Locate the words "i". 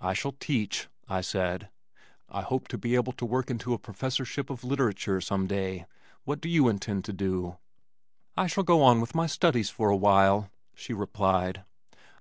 0.00-0.14, 1.08-1.20, 2.28-2.42, 8.36-8.46